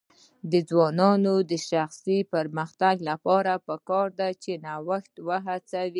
د 0.51 0.53
ځوانانو 0.69 1.33
د 1.51 1.53
شخصي 1.69 2.17
پرمختګ 2.33 2.95
لپاره 3.09 3.53
پکار 3.67 4.07
ده 4.19 4.29
چې 4.43 4.51
نوښت 4.65 5.13
هڅوي. 5.47 5.89